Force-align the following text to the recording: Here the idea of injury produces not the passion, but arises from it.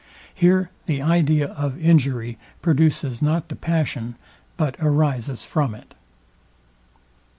Here 0.33 0.71
the 0.87 0.99
idea 0.99 1.49
of 1.49 1.79
injury 1.79 2.39
produces 2.63 3.21
not 3.21 3.49
the 3.49 3.55
passion, 3.55 4.15
but 4.57 4.75
arises 4.79 5.45
from 5.45 5.75
it. 5.75 5.93